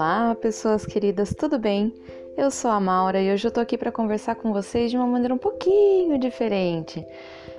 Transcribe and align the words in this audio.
Olá, 0.00 0.34
pessoas 0.34 0.86
queridas, 0.86 1.34
tudo 1.34 1.58
bem? 1.58 1.94
Eu 2.34 2.50
sou 2.50 2.70
a 2.70 2.80
Maura 2.80 3.20
e 3.20 3.30
hoje 3.30 3.46
eu 3.46 3.50
tô 3.50 3.60
aqui 3.60 3.76
para 3.76 3.92
conversar 3.92 4.34
com 4.34 4.50
vocês 4.50 4.90
de 4.90 4.96
uma 4.96 5.06
maneira 5.06 5.34
um 5.34 5.36
pouquinho 5.36 6.18
diferente. 6.18 7.04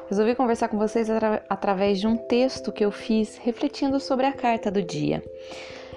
Resolvi 0.09 0.33
conversar 0.33 0.67
com 0.67 0.75
vocês 0.75 1.07
atra 1.07 1.45
através 1.47 1.99
de 1.99 2.07
um 2.07 2.17
texto 2.17 2.71
que 2.71 2.83
eu 2.83 2.89
fiz 2.89 3.37
refletindo 3.37 3.99
sobre 3.99 4.25
a 4.25 4.33
carta 4.33 4.71
do 4.71 4.81
dia. 4.81 5.23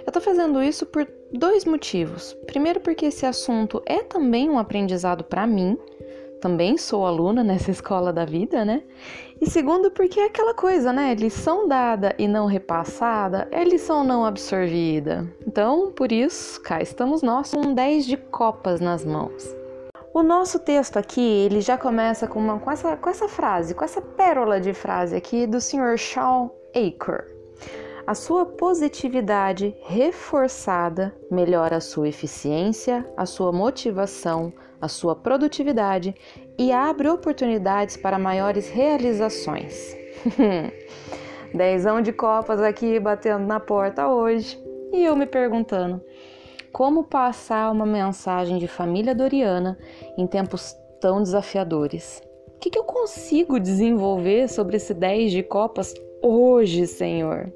Eu 0.07 0.13
tô 0.13 0.21
fazendo 0.21 0.63
isso 0.63 0.85
por 0.85 1.09
dois 1.33 1.65
motivos. 1.65 2.35
Primeiro, 2.47 2.79
porque 2.79 3.07
esse 3.07 3.25
assunto 3.25 3.83
é 3.87 4.03
também 4.03 4.51
um 4.51 4.59
aprendizado 4.59 5.25
para 5.25 5.47
mim, 5.47 5.79
também 6.45 6.77
sou 6.77 7.07
aluna 7.07 7.43
nessa 7.43 7.71
escola 7.71 8.13
da 8.13 8.27
vida, 8.27 8.67
né? 8.67 8.83
E 9.41 9.49
segundo, 9.49 9.91
porque 9.91 10.21
é 10.21 10.27
aquela 10.27 10.53
coisa, 10.53 10.93
né? 10.93 11.15
Lição 11.15 11.67
dada 11.67 12.15
e 12.19 12.29
não 12.29 12.45
repassada 12.45 13.49
é 13.51 13.65
lição 13.65 14.05
não 14.05 14.27
absorvida. 14.27 15.27
Então, 15.47 15.91
por 15.91 16.13
isso, 16.13 16.61
cá 16.61 16.83
estamos 16.83 17.23
nós 17.23 17.51
com 17.51 17.73
10 17.73 18.05
de 18.05 18.19
copas 18.19 18.79
nas 18.79 19.07
mãos. 19.07 19.57
O 20.13 20.23
nosso 20.23 20.59
texto 20.59 20.99
aqui, 20.99 21.47
ele 21.47 21.63
já 21.63 21.79
começa 21.79 22.27
com, 22.27 22.41
uma, 22.41 22.59
com, 22.59 22.71
essa, 22.71 22.95
com 22.95 23.09
essa 23.09 23.27
frase, 23.27 23.75
com 23.75 23.83
essa 23.83 24.03
pérola 24.03 24.61
de 24.61 24.75
frase 24.75 25.17
aqui 25.17 25.47
do 25.47 25.63
Sr. 25.63 25.99
Sean 25.99 26.51
Aker. 26.75 27.34
A 28.07 28.15
sua 28.15 28.45
positividade 28.45 29.75
reforçada 29.87 31.17
melhora 31.31 31.77
a 31.77 31.81
sua 31.81 32.07
eficiência, 32.07 33.11
a 33.17 33.25
sua 33.25 33.51
motivação, 33.51 34.53
a 34.79 34.89
sua 34.89 35.17
produtividade 35.17 36.15
e 36.59 36.71
abre 36.71 37.09
oportunidades 37.09 37.97
para 37.97 38.19
maiores 38.19 38.69
realizações. 38.69 39.97
Dezão 41.55 42.03
de 42.03 42.13
copas 42.13 42.61
aqui 42.61 43.01
batendo 43.01 43.47
na 43.47 43.59
porta 43.59 44.07
hoje 44.07 44.63
e 44.93 45.03
eu 45.03 45.17
me 45.17 45.25
perguntando 45.25 46.03
como 46.75 47.05
passar 47.05 47.73
uma 47.73 47.87
mensagem 47.87 48.59
de 48.59 48.69
família 48.69 49.15
doriana 49.15 49.79
em 50.19 50.27
tempos 50.27 50.77
tão 51.01 51.23
desafiadores. 51.23 52.23
O 52.49 52.59
que, 52.59 52.69
que 52.69 52.79
eu 52.79 52.85
consigo 52.85 53.59
desenvolver 53.59 54.47
sobre 54.49 54.77
esse 54.77 54.93
10 54.93 55.33
de 55.33 55.43
copas 55.43 55.95
hoje, 56.23 56.87
Senhor? 56.87 57.51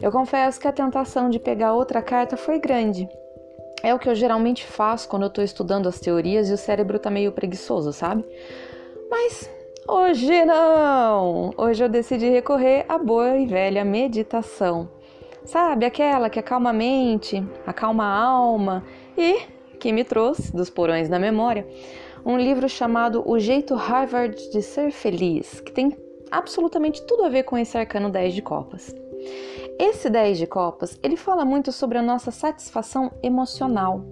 Eu 0.00 0.10
confesso 0.10 0.60
que 0.60 0.68
a 0.68 0.72
tentação 0.72 1.30
de 1.30 1.38
pegar 1.38 1.74
outra 1.74 2.02
carta 2.02 2.36
foi 2.36 2.58
grande. 2.58 3.08
É 3.82 3.94
o 3.94 3.98
que 3.98 4.08
eu 4.08 4.14
geralmente 4.14 4.64
faço 4.64 5.08
quando 5.08 5.22
eu 5.22 5.28
estou 5.28 5.42
estudando 5.42 5.88
as 5.88 5.98
teorias 5.98 6.48
e 6.48 6.52
o 6.52 6.56
cérebro 6.56 6.98
tá 6.98 7.10
meio 7.10 7.32
preguiçoso, 7.32 7.92
sabe? 7.92 8.24
Mas 9.10 9.50
hoje 9.88 10.44
não! 10.44 11.52
Hoje 11.56 11.84
eu 11.84 11.88
decidi 11.88 12.28
recorrer 12.28 12.84
à 12.88 12.96
boa 12.96 13.36
e 13.36 13.46
velha 13.46 13.84
meditação. 13.84 14.88
Sabe, 15.44 15.84
aquela 15.84 16.30
que 16.30 16.38
acalma 16.38 16.70
a 16.70 16.72
mente, 16.72 17.44
acalma 17.66 18.04
a 18.04 18.22
alma 18.22 18.84
e 19.18 19.40
que 19.80 19.92
me 19.92 20.04
trouxe 20.04 20.54
dos 20.54 20.70
porões 20.70 21.08
da 21.08 21.18
memória 21.18 21.66
um 22.24 22.38
livro 22.38 22.68
chamado 22.68 23.28
O 23.28 23.38
Jeito 23.38 23.74
Harvard 23.74 24.50
de 24.50 24.62
Ser 24.62 24.92
Feliz, 24.92 25.60
que 25.60 25.72
tem 25.72 25.96
absolutamente 26.30 27.02
tudo 27.02 27.24
a 27.24 27.28
ver 27.28 27.42
com 27.42 27.58
esse 27.58 27.76
arcano 27.76 28.08
10 28.08 28.34
de 28.34 28.42
copas. 28.42 28.94
Esse 29.78 30.08
10 30.08 30.38
de 30.38 30.46
copas, 30.46 30.98
ele 31.02 31.16
fala 31.16 31.44
muito 31.44 31.72
sobre 31.72 31.98
a 31.98 32.02
nossa 32.02 32.30
satisfação 32.30 33.10
emocional. 33.22 34.04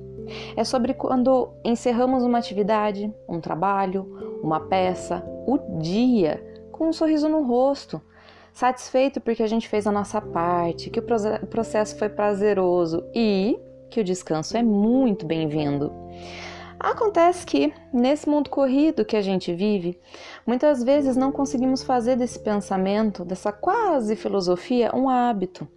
É 0.56 0.64
sobre 0.64 0.94
quando 0.94 1.50
encerramos 1.64 2.22
uma 2.22 2.38
atividade, 2.38 3.12
um 3.28 3.40
trabalho, 3.40 4.38
uma 4.42 4.60
peça, 4.60 5.24
o 5.46 5.58
dia, 5.80 6.42
com 6.70 6.88
um 6.88 6.92
sorriso 6.92 7.28
no 7.28 7.42
rosto, 7.42 8.00
satisfeito 8.52 9.20
porque 9.20 9.42
a 9.42 9.46
gente 9.46 9.68
fez 9.68 9.86
a 9.86 9.92
nossa 9.92 10.20
parte, 10.20 10.90
que 10.90 11.00
o 11.00 11.46
processo 11.46 11.96
foi 11.96 12.08
prazeroso 12.08 13.04
e 13.14 13.58
que 13.90 14.00
o 14.00 14.04
descanso 14.04 14.56
é 14.56 14.62
muito 14.62 15.26
bem-vindo. 15.26 15.92
Acontece 16.82 17.44
que, 17.44 17.74
nesse 17.92 18.26
mundo 18.26 18.48
corrido 18.48 19.04
que 19.04 19.14
a 19.14 19.20
gente 19.20 19.52
vive, 19.52 20.00
muitas 20.46 20.82
vezes 20.82 21.14
não 21.14 21.30
conseguimos 21.30 21.82
fazer 21.82 22.16
desse 22.16 22.38
pensamento, 22.38 23.22
dessa 23.22 23.52
quase 23.52 24.16
filosofia, 24.16 24.90
um 24.96 25.06
hábito. 25.06 25.68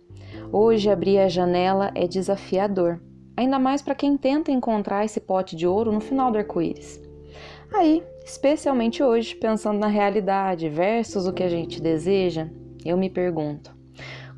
Hoje, 0.50 0.90
abrir 0.90 1.20
a 1.20 1.28
janela 1.28 1.92
é 1.94 2.08
desafiador, 2.08 3.02
ainda 3.36 3.60
mais 3.60 3.82
para 3.82 3.94
quem 3.94 4.16
tenta 4.16 4.50
encontrar 4.50 5.04
esse 5.04 5.20
pote 5.20 5.58
de 5.58 5.68
ouro 5.68 5.92
no 5.92 6.00
final 6.00 6.32
do 6.32 6.38
arco-íris. 6.38 7.02
Aí, 7.74 8.02
especialmente 8.24 9.04
hoje, 9.04 9.36
pensando 9.36 9.80
na 9.80 9.88
realidade 9.88 10.70
versus 10.70 11.28
o 11.28 11.34
que 11.34 11.44
a 11.44 11.50
gente 11.50 11.82
deseja, 11.82 12.48
eu 12.86 12.96
me 12.96 13.10
pergunto: 13.10 13.76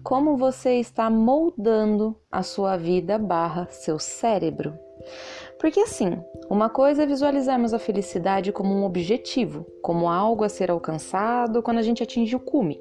como 0.02 0.36
você 0.36 0.80
está 0.80 1.12
moldando 1.12 2.20
a 2.32 2.42
sua 2.42 2.76
vida 2.76 3.20
barra 3.20 3.68
seu 3.70 4.00
cérebro? 4.00 4.74
Porque 5.60 5.80
assim, 5.80 6.22
uma 6.50 6.70
coisa 6.70 7.04
é 7.04 7.06
visualizarmos 7.06 7.74
a 7.74 7.80
felicidade 7.80 8.52
como 8.52 8.74
um 8.74 8.86
objetivo, 8.86 9.66
como 9.82 10.10
algo 10.10 10.44
a 10.44 10.50
ser 10.50 10.70
alcançado 10.70 11.64
quando 11.64 11.78
a 11.78 11.82
gente 11.82 12.04
atinge 12.04 12.36
o 12.36 12.40
cume. 12.40 12.80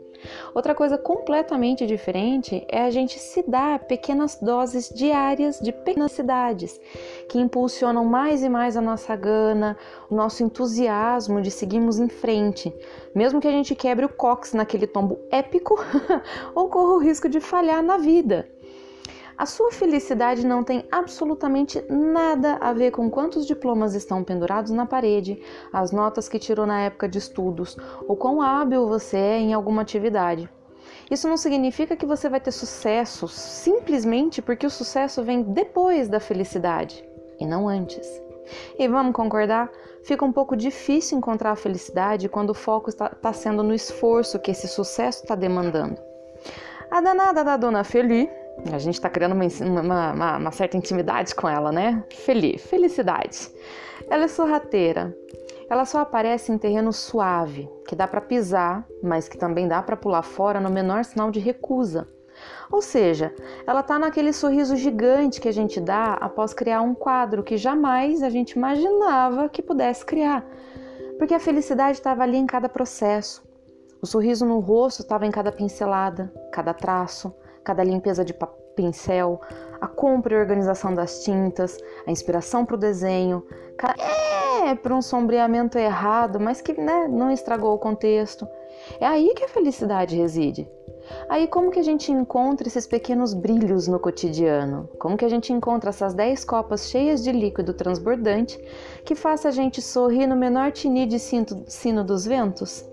Outra 0.54 0.74
coisa 0.74 0.96
completamente 0.96 1.86
diferente 1.86 2.66
é 2.68 2.82
a 2.82 2.90
gente 2.90 3.18
se 3.18 3.42
dar 3.42 3.80
pequenas 3.80 4.36
doses 4.40 4.88
diárias 4.88 5.60
de 5.60 5.72
pequenas 5.72 6.12
cidades 6.12 6.80
que 7.28 7.38
impulsionam 7.38 8.04
mais 8.04 8.42
e 8.42 8.48
mais 8.48 8.76
a 8.76 8.80
nossa 8.80 9.14
gana, 9.16 9.76
o 10.10 10.14
nosso 10.14 10.42
entusiasmo 10.42 11.40
de 11.40 11.50
seguirmos 11.50 11.98
em 11.98 12.08
frente, 12.08 12.74
mesmo 13.14 13.40
que 13.40 13.48
a 13.48 13.52
gente 13.52 13.74
quebre 13.74 14.06
o 14.06 14.08
cox 14.08 14.52
naquele 14.52 14.86
tombo 14.86 15.18
épico 15.30 15.76
ou 16.54 16.68
corra 16.68 16.94
o 16.94 16.98
risco 16.98 17.28
de 17.28 17.40
falhar 17.40 17.82
na 17.82 17.98
vida. 17.98 18.48
A 19.36 19.46
sua 19.46 19.72
felicidade 19.72 20.46
não 20.46 20.62
tem 20.62 20.86
absolutamente 20.92 21.84
nada 21.90 22.56
a 22.60 22.72
ver 22.72 22.92
com 22.92 23.10
quantos 23.10 23.46
diplomas 23.46 23.94
estão 23.94 24.22
pendurados 24.22 24.70
na 24.70 24.86
parede, 24.86 25.42
as 25.72 25.90
notas 25.90 26.28
que 26.28 26.38
tirou 26.38 26.66
na 26.66 26.82
época 26.82 27.08
de 27.08 27.18
estudos 27.18 27.76
ou 28.06 28.16
quão 28.16 28.40
hábil 28.40 28.86
você 28.86 29.16
é 29.16 29.38
em 29.38 29.52
alguma 29.52 29.82
atividade. 29.82 30.48
Isso 31.10 31.28
não 31.28 31.36
significa 31.36 31.96
que 31.96 32.06
você 32.06 32.28
vai 32.28 32.40
ter 32.40 32.52
sucesso 32.52 33.26
simplesmente 33.26 34.40
porque 34.40 34.66
o 34.66 34.70
sucesso 34.70 35.22
vem 35.22 35.42
depois 35.42 36.08
da 36.08 36.20
felicidade 36.20 37.04
e 37.40 37.44
não 37.44 37.68
antes. 37.68 38.22
E 38.78 38.86
vamos 38.86 39.14
concordar? 39.14 39.70
Fica 40.04 40.24
um 40.24 40.32
pouco 40.32 40.54
difícil 40.54 41.18
encontrar 41.18 41.52
a 41.52 41.56
felicidade 41.56 42.28
quando 42.28 42.50
o 42.50 42.54
foco 42.54 42.88
está, 42.88 43.06
está 43.06 43.32
sendo 43.32 43.62
no 43.62 43.74
esforço 43.74 44.38
que 44.38 44.50
esse 44.50 44.68
sucesso 44.68 45.22
está 45.22 45.34
demandando. 45.34 46.00
A 46.90 47.00
danada 47.00 47.42
da 47.42 47.56
dona 47.56 47.82
Feli 47.82 48.30
a 48.72 48.78
gente 48.78 48.94
está 48.94 49.10
criando 49.10 49.32
uma, 49.32 50.12
uma, 50.12 50.36
uma, 50.38 50.50
certa 50.52 50.76
intimidade 50.76 51.34
com 51.34 51.48
ela, 51.48 51.70
né? 51.70 52.02
Feliz, 52.10 52.62
felicidade. 52.62 53.50
Ela 54.08 54.24
é 54.24 54.28
sorrateira. 54.28 55.16
Ela 55.68 55.84
só 55.84 56.00
aparece 56.00 56.52
em 56.52 56.58
terreno 56.58 56.92
suave, 56.92 57.68
que 57.88 57.96
dá 57.96 58.06
para 58.06 58.20
pisar, 58.20 58.86
mas 59.02 59.28
que 59.28 59.38
também 59.38 59.66
dá 59.66 59.82
para 59.82 59.96
pular 59.96 60.22
fora 60.22 60.60
no 60.60 60.70
menor 60.70 61.04
sinal 61.04 61.30
de 61.30 61.40
recusa. 61.40 62.08
Ou 62.70 62.82
seja, 62.82 63.34
ela 63.66 63.80
está 63.80 63.98
naquele 63.98 64.32
sorriso 64.32 64.76
gigante 64.76 65.40
que 65.40 65.48
a 65.48 65.52
gente 65.52 65.80
dá 65.80 66.14
após 66.14 66.52
criar 66.52 66.80
um 66.82 66.94
quadro 66.94 67.42
que 67.42 67.56
jamais 67.56 68.22
a 68.22 68.30
gente 68.30 68.52
imaginava 68.52 69.48
que 69.48 69.62
pudesse 69.62 70.04
criar. 70.04 70.44
Porque 71.18 71.34
a 71.34 71.40
felicidade 71.40 71.98
estava 71.98 72.22
ali 72.22 72.36
em 72.36 72.46
cada 72.46 72.68
processo. 72.68 73.42
O 74.02 74.06
sorriso 74.06 74.44
no 74.44 74.58
rosto 74.58 75.00
estava 75.00 75.24
em 75.24 75.30
cada 75.30 75.52
pincelada, 75.52 76.32
cada 76.52 76.74
traço, 76.74 77.34
cada 77.64 77.82
limpeza 77.82 78.24
de 78.24 78.34
pincel, 78.76 79.40
a 79.80 79.88
compra 79.88 80.34
e 80.34 80.38
organização 80.38 80.94
das 80.94 81.24
tintas, 81.24 81.78
a 82.06 82.10
inspiração 82.10 82.64
para 82.64 82.76
o 82.76 82.78
desenho, 82.78 83.44
é 84.64 84.74
para 84.74 84.94
um 84.94 85.02
sombreamento 85.02 85.78
errado, 85.78 86.38
mas 86.40 86.60
que 86.60 86.78
né, 86.80 87.08
não 87.08 87.30
estragou 87.30 87.74
o 87.74 87.78
contexto. 87.78 88.46
É 89.00 89.06
aí 89.06 89.32
que 89.34 89.44
a 89.44 89.48
felicidade 89.48 90.16
reside. 90.16 90.68
Aí 91.28 91.46
como 91.46 91.70
que 91.70 91.78
a 91.78 91.82
gente 91.82 92.10
encontra 92.10 92.66
esses 92.66 92.86
pequenos 92.86 93.34
brilhos 93.34 93.86
no 93.86 93.98
cotidiano? 93.98 94.88
Como 94.98 95.18
que 95.18 95.24
a 95.24 95.28
gente 95.28 95.52
encontra 95.52 95.90
essas 95.90 96.14
10 96.14 96.44
copas 96.46 96.88
cheias 96.88 97.22
de 97.22 97.30
líquido 97.30 97.74
transbordante 97.74 98.58
que 99.04 99.14
faça 99.14 99.48
a 99.48 99.50
gente 99.50 99.82
sorrir 99.82 100.26
no 100.26 100.36
menor 100.36 100.72
tinir 100.72 101.06
de 101.06 101.18
sino 101.18 102.02
dos 102.02 102.24
ventos? 102.24 102.84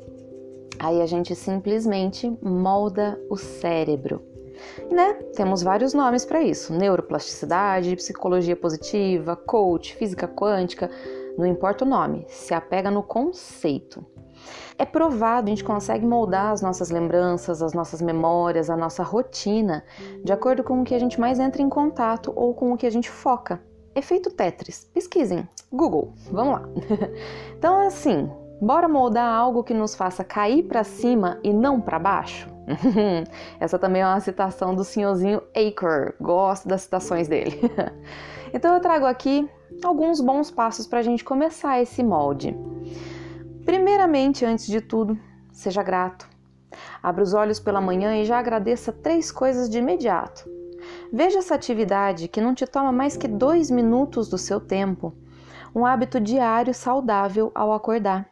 Aí 0.78 1.02
a 1.02 1.06
gente 1.06 1.34
simplesmente 1.36 2.38
molda 2.42 3.18
o 3.30 3.38
cérebro 3.38 4.31
né? 4.90 5.14
Temos 5.36 5.62
vários 5.62 5.94
nomes 5.94 6.26
para 6.26 6.42
isso: 6.42 6.74
neuroplasticidade, 6.74 7.96
psicologia 7.96 8.56
positiva, 8.56 9.36
coach, 9.36 9.96
física 9.96 10.28
quântica, 10.28 10.90
não 11.38 11.46
importa 11.46 11.86
o 11.86 11.88
nome, 11.88 12.26
se 12.28 12.54
apega 12.54 12.90
no 12.92 13.04
conceito. 13.04 14.06
É 14.78 14.86
provado, 14.86 15.48
a 15.48 15.50
gente 15.50 15.64
consegue 15.64 16.06
moldar 16.06 16.52
as 16.52 16.62
nossas 16.62 16.90
lembranças, 16.90 17.62
as 17.62 17.74
nossas 17.74 18.02
memórias, 18.02 18.70
a 18.70 18.76
nossa 18.76 19.04
rotina, 19.04 19.84
de 20.24 20.34
acordo 20.34 20.64
com 20.64 20.82
o 20.82 20.84
que 20.84 20.96
a 20.96 21.00
gente 21.00 21.20
mais 21.20 21.40
entra 21.40 21.62
em 21.62 21.70
contato 21.70 22.34
ou 22.36 22.54
com 22.56 22.74
o 22.74 22.78
que 22.78 22.88
a 22.88 22.90
gente 22.90 23.10
foca. 23.10 23.62
Efeito 23.94 24.32
Tetris. 24.32 24.90
Pesquisem. 24.94 25.48
Google. 25.72 26.14
Vamos 26.32 26.54
lá. 26.54 26.70
então, 27.56 27.86
assim, 27.86 28.32
Bora 28.62 28.88
moldar 28.88 29.28
algo 29.28 29.64
que 29.64 29.74
nos 29.74 29.96
faça 29.96 30.24
cair 30.24 30.62
para 30.62 30.84
cima 30.84 31.40
e 31.44 31.52
não 31.52 31.82
para 31.82 31.98
baixo? 31.98 32.48
Essa 33.60 33.80
também 33.80 34.02
é 34.02 34.06
uma 34.06 34.20
citação 34.20 34.76
do 34.76 34.84
senhorzinho 34.84 35.42
Aker. 35.56 36.16
Gosto 36.20 36.68
das 36.68 36.84
citações 36.84 37.28
dele. 37.28 37.60
então 38.54 38.74
eu 38.74 38.80
trago 38.80 39.06
aqui 39.06 39.50
alguns 39.84 40.22
bons 40.22 40.52
passos 40.52 40.88
para 40.88 41.00
a 41.00 41.04
gente 41.04 41.24
começar 41.24 41.82
esse 41.82 42.04
molde. 42.04 42.56
Primeiramente, 43.66 44.46
antes 44.46 44.68
de 44.68 44.82
tudo, 44.82 45.18
seja 45.52 45.84
grato. 45.84 46.30
Abra 47.02 47.24
os 47.24 47.34
olhos 47.34 47.60
pela 47.60 47.82
manhã 47.82 48.16
e 48.16 48.26
já 48.26 48.40
agradeça 48.40 48.92
três 48.92 49.32
coisas 49.32 49.70
de 49.70 49.78
imediato. 49.78 50.50
Veja 51.12 51.40
essa 51.40 51.56
atividade 51.56 52.28
que 52.28 52.42
não 52.42 52.56
te 52.56 52.66
toma 52.66 52.92
mais 52.92 53.18
que 53.18 53.28
dois 53.28 53.70
minutos 53.70 54.30
do 54.30 54.38
seu 54.38 54.60
tempo, 54.60 55.14
um 55.76 55.86
hábito 55.86 56.20
diário 56.20 56.74
saudável 56.74 57.52
ao 57.54 57.72
acordar. 57.72 58.31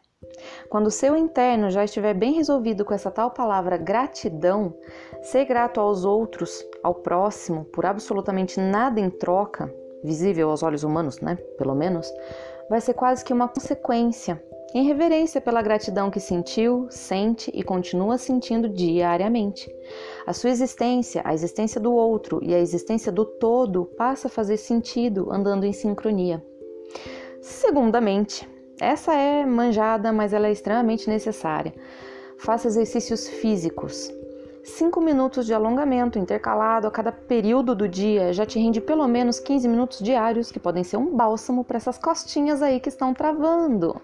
Quando 0.68 0.86
o 0.86 0.90
seu 0.90 1.16
interno 1.16 1.70
já 1.70 1.84
estiver 1.84 2.14
bem 2.14 2.32
resolvido 2.32 2.84
com 2.84 2.94
essa 2.94 3.10
tal 3.10 3.30
palavra 3.30 3.76
gratidão, 3.76 4.74
ser 5.22 5.44
grato 5.44 5.80
aos 5.80 6.04
outros, 6.04 6.64
ao 6.82 6.94
próximo, 6.94 7.64
por 7.66 7.86
absolutamente 7.86 8.60
nada 8.60 9.00
em 9.00 9.10
troca, 9.10 9.72
visível 10.02 10.50
aos 10.50 10.62
olhos 10.62 10.82
humanos, 10.82 11.20
né? 11.20 11.36
Pelo 11.58 11.74
menos, 11.74 12.12
vai 12.68 12.80
ser 12.80 12.94
quase 12.94 13.24
que 13.24 13.32
uma 13.32 13.48
consequência, 13.48 14.42
em 14.72 14.84
reverência 14.84 15.40
pela 15.40 15.62
gratidão 15.62 16.10
que 16.10 16.20
sentiu, 16.20 16.86
sente 16.90 17.50
e 17.52 17.62
continua 17.62 18.16
sentindo 18.16 18.68
diariamente. 18.68 19.68
A 20.24 20.32
sua 20.32 20.50
existência, 20.50 21.22
a 21.24 21.34
existência 21.34 21.80
do 21.80 21.92
outro 21.92 22.38
e 22.40 22.54
a 22.54 22.58
existência 22.60 23.10
do 23.10 23.24
todo 23.24 23.84
passa 23.84 24.28
a 24.28 24.30
fazer 24.30 24.56
sentido 24.56 25.32
andando 25.32 25.64
em 25.64 25.72
sincronia. 25.72 26.40
Segundamente, 27.40 28.48
essa 28.80 29.14
é 29.14 29.44
manjada, 29.44 30.12
mas 30.12 30.32
ela 30.32 30.48
é 30.48 30.52
extremamente 30.52 31.08
necessária. 31.08 31.74
Faça 32.38 32.68
exercícios 32.68 33.28
físicos. 33.28 34.10
Cinco 34.64 35.00
minutos 35.00 35.46
de 35.46 35.52
alongamento 35.52 36.18
intercalado 36.18 36.86
a 36.86 36.90
cada 36.90 37.12
período 37.12 37.74
do 37.74 37.86
dia 37.86 38.32
já 38.32 38.46
te 38.46 38.58
rende 38.58 38.80
pelo 38.80 39.06
menos 39.06 39.38
15 39.38 39.68
minutos 39.68 39.98
diários, 39.98 40.50
que 40.50 40.58
podem 40.58 40.82
ser 40.82 40.96
um 40.96 41.14
bálsamo 41.14 41.64
para 41.64 41.76
essas 41.76 41.98
costinhas 41.98 42.62
aí 42.62 42.80
que 42.80 42.88
estão 42.88 43.12
travando. 43.12 44.00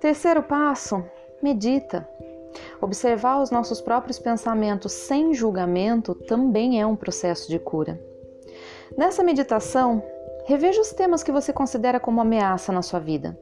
Terceiro 0.00 0.42
passo: 0.42 1.04
medita. 1.42 2.08
Observar 2.80 3.40
os 3.40 3.50
nossos 3.50 3.80
próprios 3.80 4.18
pensamentos 4.18 4.92
sem 4.92 5.34
julgamento 5.34 6.14
também 6.14 6.80
é 6.80 6.86
um 6.86 6.96
processo 6.96 7.48
de 7.48 7.58
cura. 7.58 8.00
Nessa 8.96 9.22
meditação, 9.22 10.02
reveja 10.46 10.80
os 10.80 10.92
temas 10.92 11.22
que 11.22 11.30
você 11.30 11.52
considera 11.52 12.00
como 12.00 12.20
ameaça 12.20 12.72
na 12.72 12.82
sua 12.82 12.98
vida. 12.98 13.38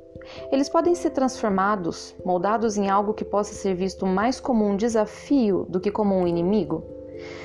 Eles 0.50 0.69
podem 0.69 0.94
ser 0.94 1.11
transformados, 1.11 2.14
moldados 2.25 2.76
em 2.76 2.88
algo 2.88 3.14
que 3.14 3.25
possa 3.25 3.55
ser 3.55 3.75
visto 3.75 4.06
mais 4.06 4.40
como 4.40 4.67
um 4.67 4.76
desafio 4.76 5.67
do 5.69 5.81
que 5.81 5.90
como 5.90 6.14
um 6.14 6.26
inimigo? 6.26 6.84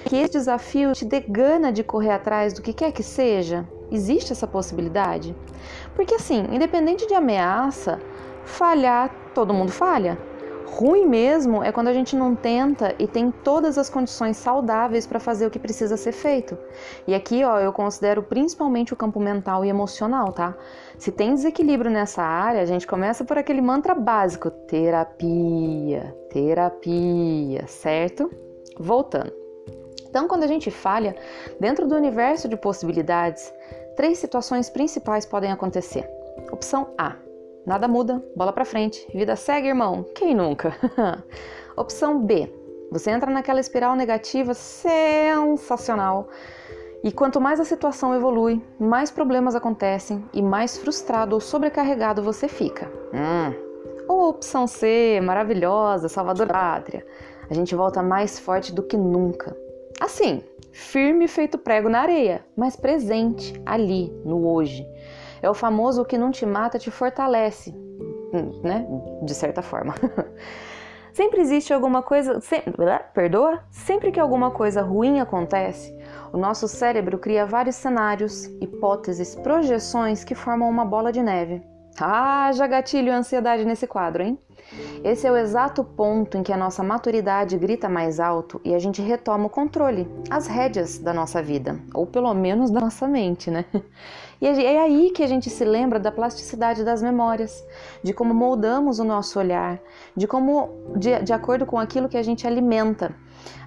Que 0.05 0.17
esse 0.17 0.33
desafio 0.33 0.91
te 0.93 1.05
dê 1.05 1.19
gana 1.19 1.71
de 1.71 1.83
correr 1.83 2.11
atrás 2.11 2.53
do 2.53 2.61
que 2.61 2.73
quer 2.73 2.91
que 2.91 3.03
seja? 3.03 3.67
Existe 3.91 4.31
essa 4.31 4.47
possibilidade? 4.47 5.35
Porque 5.95 6.15
assim, 6.15 6.47
independente 6.51 7.07
de 7.07 7.13
ameaça, 7.13 7.99
falhar, 8.43 9.13
todo 9.33 9.53
mundo 9.53 9.71
falha. 9.71 10.17
Ruim 10.71 11.05
mesmo 11.05 11.61
é 11.61 11.69
quando 11.69 11.89
a 11.89 11.93
gente 11.93 12.15
não 12.15 12.33
tenta 12.33 12.95
e 12.97 13.05
tem 13.05 13.29
todas 13.29 13.77
as 13.77 13.89
condições 13.89 14.37
saudáveis 14.37 15.05
para 15.05 15.19
fazer 15.19 15.45
o 15.45 15.51
que 15.51 15.59
precisa 15.59 15.97
ser 15.97 16.13
feito. 16.13 16.57
E 17.05 17.13
aqui, 17.13 17.43
ó, 17.43 17.59
eu 17.59 17.73
considero 17.73 18.23
principalmente 18.23 18.93
o 18.93 18.95
campo 18.95 19.19
mental 19.19 19.65
e 19.65 19.69
emocional, 19.69 20.31
tá? 20.31 20.55
Se 20.97 21.11
tem 21.11 21.35
desequilíbrio 21.35 21.91
nessa 21.91 22.23
área, 22.23 22.61
a 22.61 22.65
gente 22.65 22.87
começa 22.87 23.25
por 23.25 23.37
aquele 23.37 23.61
mantra 23.61 23.93
básico: 23.93 24.49
terapia, 24.49 26.15
terapia, 26.31 27.67
certo? 27.67 28.31
Voltando. 28.79 29.33
Então, 30.07 30.25
quando 30.25 30.43
a 30.43 30.47
gente 30.47 30.71
falha, 30.71 31.15
dentro 31.59 31.85
do 31.85 31.95
universo 31.95 32.47
de 32.47 32.55
possibilidades, 32.55 33.53
três 33.97 34.19
situações 34.19 34.69
principais 34.69 35.25
podem 35.25 35.51
acontecer. 35.51 36.09
Opção 36.49 36.93
A: 36.97 37.15
Nada 37.65 37.87
muda, 37.87 38.23
bola 38.35 38.51
para 38.51 38.65
frente, 38.65 39.07
vida 39.13 39.35
segue, 39.35 39.67
irmão. 39.67 40.05
Quem 40.15 40.35
nunca? 40.35 40.75
Opção 41.77 42.19
B. 42.19 42.51
Você 42.91 43.11
entra 43.11 43.31
naquela 43.31 43.59
espiral 43.59 43.95
negativa 43.95 44.53
sensacional. 44.53 46.27
E 47.03 47.11
quanto 47.11 47.39
mais 47.39 47.59
a 47.59 47.65
situação 47.65 48.13
evolui, 48.13 48.61
mais 48.79 49.09
problemas 49.09 49.55
acontecem 49.55 50.23
e 50.33 50.41
mais 50.41 50.77
frustrado 50.77 51.33
ou 51.33 51.39
sobrecarregado 51.39 52.21
você 52.21 52.47
fica. 52.47 52.91
Hum. 53.13 53.53
Ou 54.07 54.29
opção 54.29 54.67
C, 54.67 55.19
maravilhosa, 55.23 56.09
salvadora 56.09 56.51
pátria. 56.51 57.05
A 57.49 57.53
gente 57.53 57.75
volta 57.75 58.03
mais 58.03 58.39
forte 58.39 58.73
do 58.73 58.83
que 58.83 58.97
nunca. 58.97 59.55
Assim, 59.99 60.43
firme 60.71 61.27
feito 61.27 61.57
prego 61.57 61.89
na 61.89 62.01
areia, 62.01 62.45
mas 62.57 62.75
presente 62.75 63.53
ali, 63.65 64.11
no 64.25 64.47
hoje. 64.47 64.85
É 65.41 65.49
o 65.49 65.53
famoso 65.53 66.01
o 66.01 66.05
que 66.05 66.17
não 66.17 66.31
te 66.31 66.45
mata 66.45 66.77
te 66.77 66.91
fortalece, 66.91 67.71
hum, 68.33 68.61
né? 68.63 68.85
De 69.23 69.33
certa 69.33 69.61
forma. 69.61 69.95
Sempre 71.13 71.41
existe 71.41 71.73
alguma 71.73 72.01
coisa, 72.01 72.39
sempre, 72.39 72.73
perdoa? 73.13 73.59
Sempre 73.69 74.13
que 74.13 74.19
alguma 74.19 74.49
coisa 74.49 74.81
ruim 74.81 75.19
acontece, 75.19 75.93
o 76.31 76.37
nosso 76.37 76.69
cérebro 76.69 77.19
cria 77.19 77.45
vários 77.45 77.75
cenários, 77.75 78.45
hipóteses, 78.61 79.35
projeções 79.35 80.23
que 80.23 80.33
formam 80.33 80.69
uma 80.69 80.85
bola 80.85 81.11
de 81.11 81.21
neve. 81.21 81.61
Ah, 81.99 82.51
já 82.53 82.67
gatilho 82.67 83.11
a 83.11 83.17
ansiedade 83.17 83.65
nesse 83.65 83.85
quadro, 83.85 84.23
hein? 84.23 84.39
Esse 85.03 85.27
é 85.27 85.31
o 85.31 85.35
exato 85.35 85.83
ponto 85.83 86.37
em 86.37 86.43
que 86.43 86.53
a 86.53 86.57
nossa 86.57 86.81
maturidade 86.81 87.57
grita 87.57 87.89
mais 87.89 88.19
alto 88.19 88.61
e 88.63 88.73
a 88.73 88.79
gente 88.79 89.01
retoma 89.01 89.47
o 89.47 89.49
controle, 89.49 90.07
as 90.29 90.47
rédeas 90.47 90.97
da 90.97 91.13
nossa 91.13 91.41
vida, 91.41 91.79
ou 91.93 92.05
pelo 92.05 92.33
menos 92.33 92.71
da 92.71 92.79
nossa 92.79 93.07
mente, 93.07 93.51
né? 93.51 93.65
E 94.41 94.47
é 94.47 94.81
aí 94.81 95.11
que 95.11 95.21
a 95.21 95.27
gente 95.27 95.51
se 95.51 95.63
lembra 95.63 95.99
da 95.99 96.11
plasticidade 96.11 96.83
das 96.83 96.99
memórias, 96.99 97.63
de 98.01 98.11
como 98.11 98.33
moldamos 98.33 98.97
o 98.97 99.03
nosso 99.03 99.37
olhar, 99.37 99.79
de 100.15 100.25
como, 100.25 100.69
de, 100.97 101.21
de 101.21 101.31
acordo 101.31 101.63
com 101.63 101.77
aquilo 101.77 102.09
que 102.09 102.17
a 102.17 102.23
gente 102.23 102.47
alimenta, 102.47 103.13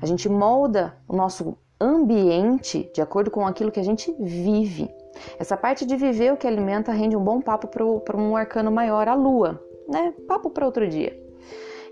a 0.02 0.06
gente 0.06 0.28
molda 0.28 0.96
o 1.06 1.14
nosso 1.14 1.56
ambiente 1.80 2.90
de 2.92 3.00
acordo 3.00 3.30
com 3.30 3.46
aquilo 3.46 3.70
que 3.70 3.78
a 3.78 3.84
gente 3.84 4.12
vive. 4.18 4.90
Essa 5.38 5.56
parte 5.56 5.84
de 5.84 5.96
viver 5.96 6.32
o 6.32 6.36
que 6.36 6.46
alimenta 6.46 6.92
rende 6.92 7.16
um 7.16 7.22
bom 7.22 7.40
papo 7.40 7.68
para 7.68 8.16
um 8.16 8.36
arcano 8.36 8.70
maior, 8.70 9.08
a 9.08 9.14
lua, 9.14 9.62
né? 9.88 10.14
Papo 10.26 10.50
para 10.50 10.66
outro 10.66 10.86
dia. 10.86 11.18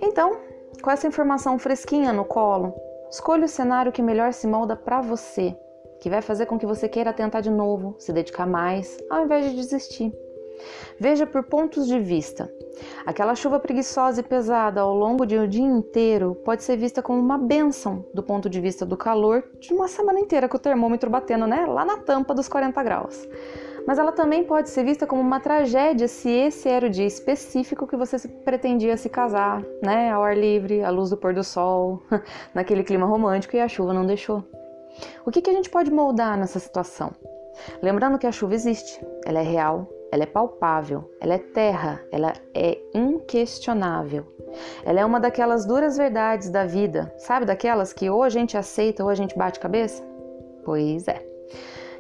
Então, 0.00 0.38
com 0.82 0.90
essa 0.90 1.06
informação 1.06 1.58
fresquinha 1.58 2.12
no 2.12 2.24
colo, 2.24 2.74
escolha 3.10 3.44
o 3.44 3.48
cenário 3.48 3.92
que 3.92 4.02
melhor 4.02 4.32
se 4.32 4.46
molda 4.46 4.74
para 4.74 5.00
você, 5.00 5.56
que 6.00 6.10
vai 6.10 6.22
fazer 6.22 6.46
com 6.46 6.58
que 6.58 6.66
você 6.66 6.88
queira 6.88 7.12
tentar 7.12 7.40
de 7.40 7.50
novo, 7.50 7.94
se 7.98 8.12
dedicar 8.12 8.46
mais, 8.46 8.98
ao 9.08 9.24
invés 9.24 9.50
de 9.50 9.56
desistir. 9.56 10.12
Veja 10.98 11.26
por 11.26 11.42
pontos 11.44 11.86
de 11.86 11.98
vista. 11.98 12.52
Aquela 13.04 13.34
chuva 13.34 13.58
preguiçosa 13.58 14.20
e 14.20 14.24
pesada 14.24 14.80
ao 14.80 14.94
longo 14.94 15.26
de 15.26 15.38
um 15.38 15.46
dia 15.46 15.64
inteiro 15.64 16.34
pode 16.44 16.62
ser 16.62 16.76
vista 16.76 17.02
como 17.02 17.18
uma 17.18 17.38
benção 17.38 18.04
do 18.14 18.22
ponto 18.22 18.48
de 18.48 18.60
vista 18.60 18.86
do 18.86 18.96
calor 18.96 19.44
de 19.60 19.72
uma 19.72 19.88
semana 19.88 20.20
inteira 20.20 20.48
com 20.48 20.56
o 20.56 20.60
termômetro 20.60 21.10
batendo 21.10 21.46
né, 21.46 21.66
lá 21.66 21.84
na 21.84 21.98
tampa 21.98 22.34
dos 22.34 22.48
40 22.48 22.82
graus. 22.82 23.28
Mas 23.86 23.98
ela 23.98 24.12
também 24.12 24.44
pode 24.44 24.70
ser 24.70 24.84
vista 24.84 25.06
como 25.06 25.20
uma 25.20 25.40
tragédia 25.40 26.06
se 26.06 26.30
esse 26.30 26.68
era 26.68 26.86
o 26.86 26.90
dia 26.90 27.06
específico 27.06 27.86
que 27.86 27.96
você 27.96 28.28
pretendia 28.28 28.96
se 28.96 29.08
casar, 29.08 29.62
né, 29.82 30.10
ao 30.12 30.22
ar 30.22 30.36
livre, 30.36 30.84
à 30.84 30.90
luz 30.90 31.10
do 31.10 31.16
pôr 31.16 31.34
do 31.34 31.42
sol, 31.42 32.00
naquele 32.54 32.84
clima 32.84 33.06
romântico 33.06 33.56
e 33.56 33.60
a 33.60 33.68
chuva 33.68 33.92
não 33.92 34.06
deixou. 34.06 34.44
O 35.26 35.30
que, 35.30 35.42
que 35.42 35.50
a 35.50 35.52
gente 35.52 35.70
pode 35.70 35.90
moldar 35.90 36.38
nessa 36.38 36.60
situação? 36.60 37.12
Lembrando 37.82 38.18
que 38.18 38.26
a 38.26 38.32
chuva 38.32 38.54
existe, 38.54 39.04
ela 39.24 39.40
é 39.40 39.42
real, 39.42 39.88
ela 40.12 40.24
é 40.24 40.26
palpável, 40.26 41.10
ela 41.18 41.32
é 41.32 41.38
terra, 41.38 42.04
ela 42.12 42.34
é 42.54 42.78
inquestionável. 42.94 44.26
Ela 44.84 45.00
é 45.00 45.04
uma 45.06 45.18
daquelas 45.18 45.64
duras 45.64 45.96
verdades 45.96 46.50
da 46.50 46.66
vida, 46.66 47.10
sabe 47.16 47.46
daquelas 47.46 47.94
que 47.94 48.10
ou 48.10 48.22
a 48.22 48.28
gente 48.28 48.54
aceita 48.54 49.02
ou 49.02 49.08
a 49.08 49.14
gente 49.14 49.36
bate 49.36 49.58
cabeça? 49.58 50.04
Pois 50.66 51.08
é. 51.08 51.26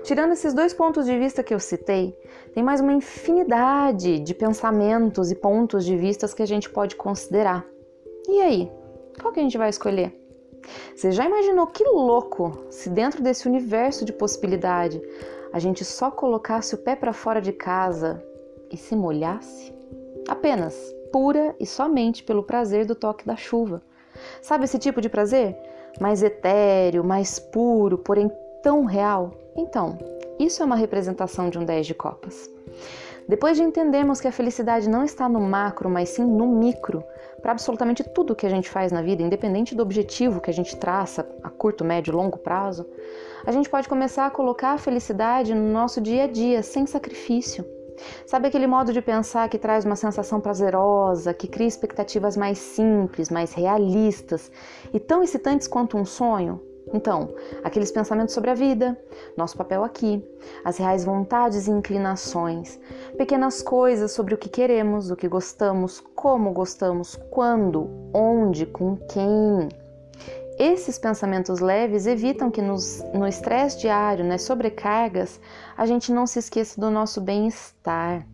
Tirando 0.04 0.32
esses 0.32 0.52
dois 0.52 0.74
pontos 0.74 1.06
de 1.06 1.18
vista 1.18 1.42
que 1.42 1.54
eu 1.54 1.58
citei, 1.58 2.14
tem 2.52 2.62
mais 2.62 2.82
uma 2.82 2.92
infinidade 2.92 4.18
de 4.18 4.34
pensamentos 4.34 5.30
e 5.30 5.34
pontos 5.34 5.82
de 5.82 5.96
vistas 5.96 6.34
que 6.34 6.42
a 6.42 6.46
gente 6.46 6.68
pode 6.68 6.96
considerar. 6.96 7.64
E 8.28 8.42
aí, 8.42 8.70
qual 9.22 9.32
que 9.32 9.40
a 9.40 9.42
gente 9.42 9.56
vai 9.56 9.70
escolher? 9.70 10.14
Você 10.94 11.12
já 11.12 11.24
imaginou 11.24 11.66
que 11.66 11.82
louco 11.84 12.66
se 12.68 12.90
dentro 12.90 13.22
desse 13.22 13.48
universo 13.48 14.04
de 14.04 14.12
possibilidade 14.12 15.00
a 15.52 15.58
gente 15.58 15.84
só 15.84 16.10
colocasse 16.10 16.74
o 16.74 16.78
pé 16.78 16.96
para 16.96 17.12
fora 17.12 17.40
de 17.40 17.52
casa 17.52 18.24
e 18.70 18.76
se 18.76 18.96
molhasse? 18.96 19.74
Apenas, 20.28 20.74
pura 21.12 21.54
e 21.60 21.66
somente 21.66 22.24
pelo 22.24 22.42
prazer 22.42 22.86
do 22.86 22.94
toque 22.94 23.26
da 23.26 23.36
chuva. 23.36 23.82
Sabe 24.40 24.64
esse 24.64 24.78
tipo 24.78 25.00
de 25.00 25.08
prazer? 25.08 25.56
Mais 26.00 26.22
etéreo, 26.22 27.04
mais 27.04 27.38
puro, 27.38 27.98
porém 27.98 28.30
tão 28.62 28.84
real? 28.84 29.32
Então, 29.54 29.98
isso 30.38 30.62
é 30.62 30.66
uma 30.66 30.76
representação 30.76 31.50
de 31.50 31.58
um 31.58 31.64
10 31.64 31.86
de 31.86 31.94
copas. 31.94 32.48
Depois 33.28 33.56
de 33.56 33.62
entendermos 33.62 34.20
que 34.20 34.28
a 34.28 34.32
felicidade 34.32 34.88
não 34.88 35.04
está 35.04 35.28
no 35.28 35.40
macro, 35.40 35.88
mas 35.88 36.08
sim 36.08 36.24
no 36.24 36.46
micro, 36.46 37.04
para 37.40 37.52
absolutamente 37.52 38.02
tudo 38.02 38.34
que 38.34 38.46
a 38.46 38.50
gente 38.50 38.68
faz 38.68 38.90
na 38.90 39.02
vida, 39.02 39.22
independente 39.22 39.74
do 39.74 39.82
objetivo 39.82 40.40
que 40.40 40.50
a 40.50 40.52
gente 40.52 40.76
traça 40.76 41.28
a 41.42 41.50
curto, 41.50 41.84
médio, 41.84 42.14
longo 42.14 42.38
prazo, 42.38 42.86
a 43.44 43.52
gente 43.52 43.68
pode 43.68 43.88
começar 43.88 44.26
a 44.26 44.30
colocar 44.30 44.72
a 44.72 44.78
felicidade 44.78 45.54
no 45.54 45.72
nosso 45.72 46.00
dia 46.00 46.24
a 46.24 46.26
dia, 46.26 46.62
sem 46.62 46.86
sacrifício. 46.86 47.64
Sabe 48.26 48.48
aquele 48.48 48.66
modo 48.66 48.92
de 48.92 49.02
pensar 49.02 49.48
que 49.48 49.58
traz 49.58 49.84
uma 49.84 49.96
sensação 49.96 50.40
prazerosa, 50.40 51.34
que 51.34 51.46
cria 51.46 51.68
expectativas 51.68 52.36
mais 52.36 52.58
simples, 52.58 53.30
mais 53.30 53.52
realistas 53.52 54.50
e 54.92 54.98
tão 54.98 55.22
excitantes 55.22 55.68
quanto 55.68 55.96
um 55.96 56.04
sonho? 56.04 56.60
Então, 56.92 57.34
aqueles 57.62 57.90
pensamentos 57.90 58.34
sobre 58.34 58.50
a 58.50 58.54
vida, 58.54 58.98
nosso 59.36 59.56
papel 59.56 59.84
aqui, 59.84 60.22
as 60.64 60.76
reais 60.76 61.04
vontades 61.04 61.66
e 61.66 61.70
inclinações, 61.70 62.78
pequenas 63.16 63.62
coisas 63.62 64.12
sobre 64.12 64.34
o 64.34 64.38
que 64.38 64.48
queremos, 64.48 65.10
o 65.10 65.16
que 65.16 65.28
gostamos, 65.28 66.00
como 66.14 66.52
gostamos, 66.52 67.16
quando, 67.30 67.88
onde, 68.12 68.66
com 68.66 68.96
quem. 68.96 69.68
Esses 70.62 70.96
pensamentos 70.96 71.58
leves 71.58 72.06
evitam 72.06 72.48
que 72.48 72.62
nos, 72.62 73.04
no 73.12 73.26
estresse 73.26 73.80
diário, 73.80 74.24
nas 74.24 74.42
sobrecargas, 74.42 75.40
a 75.76 75.84
gente 75.86 76.12
não 76.12 76.24
se 76.24 76.38
esqueça 76.38 76.80
do 76.80 76.88
nosso 76.88 77.20
bem-estar, 77.20 78.24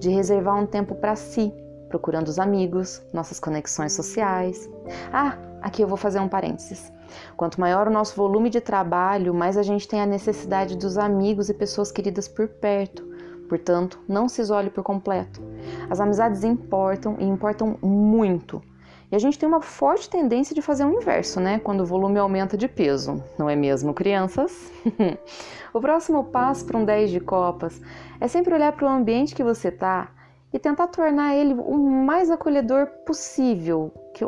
de 0.00 0.08
reservar 0.08 0.58
um 0.58 0.64
tempo 0.64 0.94
para 0.94 1.14
si, 1.14 1.52
procurando 1.90 2.28
os 2.28 2.38
amigos, 2.38 3.02
nossas 3.12 3.38
conexões 3.38 3.92
sociais. 3.92 4.70
Ah, 5.12 5.36
aqui 5.60 5.82
eu 5.82 5.86
vou 5.86 5.98
fazer 5.98 6.18
um 6.18 6.28
parênteses. 6.30 6.90
Quanto 7.36 7.60
maior 7.60 7.88
o 7.88 7.92
nosso 7.92 8.16
volume 8.16 8.48
de 8.48 8.62
trabalho, 8.62 9.34
mais 9.34 9.58
a 9.58 9.62
gente 9.62 9.86
tem 9.86 10.00
a 10.00 10.06
necessidade 10.06 10.78
dos 10.78 10.96
amigos 10.96 11.50
e 11.50 11.52
pessoas 11.52 11.92
queridas 11.92 12.26
por 12.26 12.48
perto. 12.48 13.06
Portanto, 13.50 14.00
não 14.08 14.30
se 14.30 14.40
isole 14.40 14.70
por 14.70 14.82
completo. 14.82 15.42
As 15.90 16.00
amizades 16.00 16.42
importam 16.42 17.16
e 17.18 17.24
importam 17.26 17.76
muito. 17.82 18.62
E 19.10 19.14
a 19.14 19.18
gente 19.18 19.38
tem 19.38 19.48
uma 19.48 19.60
forte 19.60 20.10
tendência 20.10 20.54
de 20.54 20.60
fazer 20.60 20.84
o 20.84 20.92
inverso, 20.92 21.38
né? 21.38 21.60
Quando 21.60 21.80
o 21.80 21.86
volume 21.86 22.18
aumenta 22.18 22.56
de 22.56 22.66
peso, 22.66 23.22
não 23.38 23.48
é 23.48 23.54
mesmo, 23.54 23.94
crianças? 23.94 24.72
o 25.72 25.80
próximo 25.80 26.24
passo 26.24 26.66
para 26.66 26.76
um 26.76 26.84
10 26.84 27.10
de 27.10 27.20
copas 27.20 27.80
é 28.20 28.26
sempre 28.26 28.52
olhar 28.52 28.72
para 28.72 28.86
o 28.86 28.88
ambiente 28.88 29.34
que 29.34 29.44
você 29.44 29.68
está 29.68 30.10
e 30.52 30.58
tentar 30.58 30.88
tornar 30.88 31.36
ele 31.36 31.54
o 31.54 31.76
mais 31.76 32.30
acolhedor 32.30 32.86
possível, 33.04 33.92
que, 34.14 34.24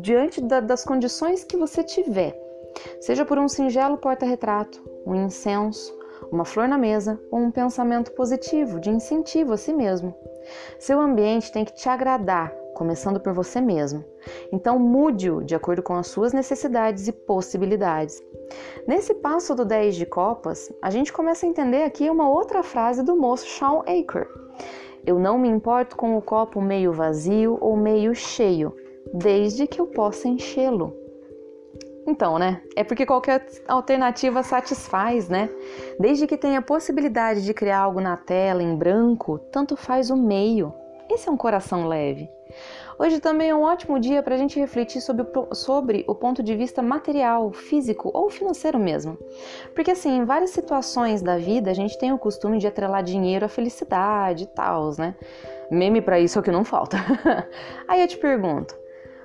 diante 0.00 0.40
da, 0.40 0.60
das 0.60 0.84
condições 0.84 1.42
que 1.42 1.56
você 1.56 1.82
tiver. 1.82 2.38
Seja 3.00 3.24
por 3.24 3.38
um 3.38 3.48
singelo 3.48 3.96
porta-retrato, 3.96 4.82
um 5.06 5.14
incenso, 5.14 5.96
uma 6.30 6.44
flor 6.44 6.68
na 6.68 6.78
mesa 6.78 7.20
ou 7.30 7.40
um 7.40 7.50
pensamento 7.50 8.12
positivo, 8.12 8.78
de 8.78 8.90
incentivo 8.90 9.52
a 9.52 9.56
si 9.56 9.72
mesmo. 9.72 10.14
Seu 10.78 11.00
ambiente 11.00 11.50
tem 11.50 11.64
que 11.64 11.74
te 11.74 11.88
agradar, 11.88 12.52
começando 12.74 13.18
por 13.18 13.32
você 13.32 13.60
mesmo. 13.60 14.04
Então 14.52 14.78
mude-o 14.78 15.42
de 15.42 15.54
acordo 15.54 15.82
com 15.82 15.94
as 15.94 16.08
suas 16.08 16.32
necessidades 16.32 17.08
e 17.08 17.12
possibilidades. 17.12 18.22
Nesse 18.86 19.14
passo 19.14 19.54
do 19.54 19.64
10 19.64 19.96
de 19.96 20.04
copas, 20.04 20.70
a 20.82 20.90
gente 20.90 21.12
começa 21.12 21.46
a 21.46 21.48
entender 21.48 21.84
aqui 21.84 22.10
uma 22.10 22.28
outra 22.28 22.62
frase 22.62 23.02
do 23.02 23.16
moço 23.16 23.46
Sean 23.46 23.80
Aker. 23.80 24.28
Eu 25.06 25.18
não 25.18 25.38
me 25.38 25.48
importo 25.48 25.96
com 25.96 26.16
o 26.16 26.22
copo 26.22 26.60
meio 26.60 26.92
vazio 26.92 27.58
ou 27.60 27.76
meio 27.76 28.14
cheio, 28.14 28.74
desde 29.12 29.66
que 29.66 29.80
eu 29.80 29.86
possa 29.86 30.28
enchê-lo. 30.28 30.94
Então, 32.06 32.38
né? 32.38 32.60
É 32.76 32.84
porque 32.84 33.06
qualquer 33.06 33.46
alternativa 33.66 34.42
satisfaz, 34.42 35.28
né? 35.28 35.48
Desde 35.98 36.26
que 36.26 36.36
tenha 36.36 36.60
possibilidade 36.60 37.42
de 37.42 37.54
criar 37.54 37.80
algo 37.80 38.00
na 38.00 38.16
tela 38.16 38.62
em 38.62 38.76
branco, 38.76 39.38
tanto 39.50 39.76
faz 39.76 40.10
o 40.10 40.16
meio. 40.16 40.72
Esse 41.10 41.28
é 41.28 41.32
um 41.32 41.36
coração 41.36 41.86
leve. 41.86 42.28
Hoje 42.98 43.20
também 43.20 43.50
é 43.50 43.54
um 43.54 43.62
ótimo 43.62 43.98
dia 43.98 44.22
para 44.22 44.34
a 44.34 44.38
gente 44.38 44.58
refletir 44.58 45.00
sobre 45.00 45.22
o, 45.24 45.54
sobre 45.54 46.04
o 46.06 46.14
ponto 46.14 46.42
de 46.42 46.54
vista 46.54 46.80
material, 46.80 47.52
físico 47.52 48.10
ou 48.14 48.30
financeiro 48.30 48.78
mesmo. 48.78 49.18
Porque, 49.74 49.90
assim, 49.90 50.18
em 50.18 50.24
várias 50.24 50.50
situações 50.50 51.20
da 51.20 51.36
vida 51.36 51.70
a 51.70 51.74
gente 51.74 51.98
tem 51.98 52.12
o 52.12 52.18
costume 52.18 52.58
de 52.58 52.66
atrelar 52.66 53.02
dinheiro 53.02 53.44
à 53.44 53.48
felicidade 53.48 54.44
e 54.44 54.46
tal, 54.46 54.92
né? 54.96 55.14
Meme 55.70 56.00
para 56.00 56.20
isso 56.20 56.38
é 56.38 56.40
o 56.40 56.44
que 56.44 56.52
não 56.52 56.64
falta. 56.64 56.96
Aí 57.88 58.00
eu 58.00 58.08
te 58.08 58.16
pergunto: 58.16 58.76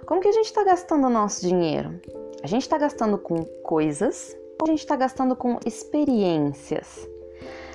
como 0.06 0.22
que 0.22 0.28
a 0.28 0.32
gente 0.32 0.46
está 0.46 0.64
gastando 0.64 1.06
o 1.06 1.10
nosso 1.10 1.42
dinheiro? 1.42 2.00
A 2.44 2.48
gente 2.48 2.64
está 2.64 2.78
gastando 2.78 3.18
com 3.18 3.44
coisas 3.64 4.36
ou 4.60 4.68
a 4.68 4.72
gente 4.72 4.80
está 4.80 4.96
gastando 4.96 5.36
com 5.36 5.60
experiências? 5.66 7.08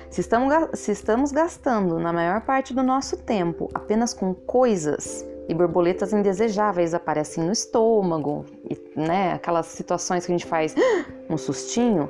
Se 0.09 0.21
estamos, 0.21 0.53
se 0.79 0.91
estamos 0.91 1.31
gastando 1.31 1.99
na 1.99 2.13
maior 2.13 2.41
parte 2.41 2.73
do 2.73 2.81
nosso 2.81 3.17
tempo 3.17 3.69
apenas 3.73 4.13
com 4.13 4.33
coisas, 4.33 5.25
e 5.47 5.53
borboletas 5.53 6.13
indesejáveis 6.13 6.93
aparecem 6.93 7.43
no 7.43 7.51
estômago, 7.51 8.45
e, 8.69 8.77
né, 8.99 9.33
aquelas 9.33 9.67
situações 9.67 10.25
que 10.25 10.31
a 10.31 10.35
gente 10.35 10.45
faz 10.45 10.75
um 11.29 11.37
sustinho, 11.37 12.09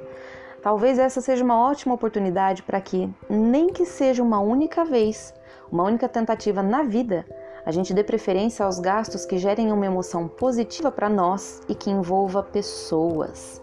talvez 0.62 0.98
essa 0.98 1.22
seja 1.22 1.44
uma 1.44 1.60
ótima 1.60 1.94
oportunidade 1.94 2.63
para 2.63 2.80
que, 2.80 3.10
nem 3.30 3.68
que 3.68 3.86
seja 3.86 4.24
uma 4.24 4.39
única 4.39 4.86
vez, 4.86 5.34
uma 5.72 5.84
única 5.84 6.08
tentativa 6.08 6.63
na 6.63 6.84
vida, 6.84 7.25
a 7.65 7.72
gente 7.72 7.94
dê 7.94 8.04
preferência 8.04 8.63
aos 8.63 8.80
gastos 8.80 9.25
que 9.25 9.39
gerem 9.39 9.72
uma 9.72 9.86
emoção 9.86 10.27
positiva 10.27 10.92
para 10.92 11.10
nós 11.10 11.62
e 11.68 11.74
que 11.74 11.89
envolva 11.89 12.44
pessoas. 12.44 13.62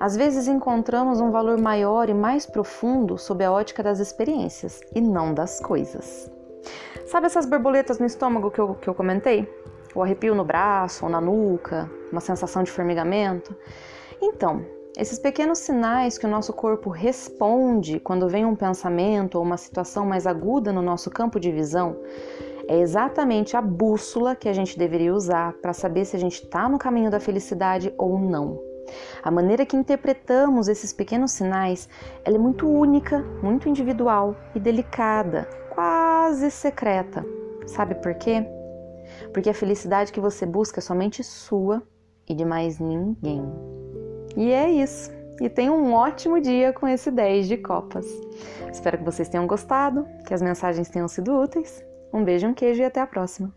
Às 0.00 0.16
vezes 0.16 0.46
encontramos 0.46 1.20
um 1.20 1.30
valor 1.30 1.58
maior 1.58 2.10
e 2.10 2.14
mais 2.14 2.44
profundo 2.44 3.16
sob 3.16 3.44
a 3.44 3.52
ótica 3.52 3.82
das 3.82 3.98
experiências 3.98 4.80
e 4.94 5.00
não 5.00 5.32
das 5.32 5.60
coisas. 5.60 6.30
Sabe 7.06 7.26
essas 7.26 7.46
borboletas 7.46 8.00
no 8.00 8.06
estômago 8.06 8.50
que 8.50 8.60
eu, 8.60 8.74
que 8.74 8.88
eu 8.88 8.94
comentei? 8.94 9.48
O 9.94 10.02
arrepio 10.02 10.34
no 10.34 10.44
braço 10.44 11.04
ou 11.04 11.10
na 11.10 11.20
nuca, 11.20 11.88
uma 12.10 12.20
sensação 12.20 12.64
de 12.64 12.70
formigamento? 12.70 13.54
Então, 14.20 14.66
esses 14.98 15.16
pequenos 15.16 15.58
sinais 15.58 16.18
que 16.18 16.26
o 16.26 16.28
nosso 16.28 16.52
corpo 16.52 16.90
responde 16.90 18.00
quando 18.00 18.28
vem 18.28 18.44
um 18.44 18.56
pensamento 18.56 19.36
ou 19.36 19.44
uma 19.44 19.56
situação 19.56 20.04
mais 20.04 20.26
aguda 20.26 20.72
no 20.72 20.82
nosso 20.82 21.08
campo 21.08 21.38
de 21.38 21.52
visão 21.52 21.96
é 22.68 22.80
exatamente 22.80 23.56
a 23.56 23.60
bússola 23.60 24.34
que 24.34 24.48
a 24.48 24.52
gente 24.52 24.76
deveria 24.76 25.14
usar 25.14 25.52
para 25.62 25.72
saber 25.72 26.04
se 26.04 26.16
a 26.16 26.18
gente 26.18 26.42
está 26.42 26.68
no 26.68 26.76
caminho 26.76 27.08
da 27.08 27.20
felicidade 27.20 27.94
ou 27.96 28.18
não. 28.18 28.58
A 29.22 29.30
maneira 29.30 29.64
que 29.64 29.76
interpretamos 29.76 30.66
esses 30.66 30.92
pequenos 30.92 31.30
sinais 31.30 31.88
é 32.24 32.36
muito 32.36 32.68
única, 32.68 33.24
muito 33.40 33.68
individual 33.68 34.34
e 34.56 34.58
delicada, 34.58 35.48
quase 36.26 36.50
secreta. 36.50 37.24
Sabe 37.68 37.94
por 37.94 38.12
quê? 38.14 38.44
Porque 39.32 39.48
a 39.48 39.54
felicidade 39.54 40.12
que 40.12 40.20
você 40.20 40.44
busca 40.44 40.80
é 40.80 40.82
somente 40.82 41.22
sua 41.22 41.80
e 42.28 42.34
de 42.34 42.44
mais 42.44 42.80
ninguém. 42.80 43.44
E 44.36 44.50
é 44.50 44.68
isso. 44.68 45.12
E 45.40 45.48
tenha 45.48 45.72
um 45.72 45.94
ótimo 45.94 46.40
dia 46.40 46.72
com 46.72 46.88
esse 46.88 47.12
10 47.12 47.46
de 47.46 47.56
copas. 47.58 48.06
Espero 48.72 48.98
que 48.98 49.04
vocês 49.04 49.28
tenham 49.28 49.46
gostado, 49.46 50.04
que 50.26 50.34
as 50.34 50.42
mensagens 50.42 50.88
tenham 50.88 51.06
sido 51.06 51.32
úteis. 51.32 51.84
Um 52.12 52.24
beijo, 52.24 52.48
um 52.48 52.54
queijo 52.54 52.82
e 52.82 52.84
até 52.84 53.00
a 53.00 53.06
próxima. 53.06 53.54